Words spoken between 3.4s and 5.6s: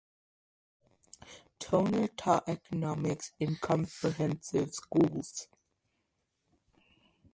comprehensive schools.